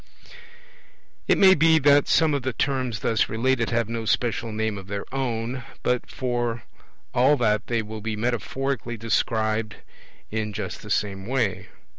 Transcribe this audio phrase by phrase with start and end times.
[1.27, 4.87] It may be that some of the terms thus related have no special name of
[4.87, 6.63] their own, but for
[7.13, 9.75] all that they will be metaphorically described
[10.31, 11.67] in just the same way.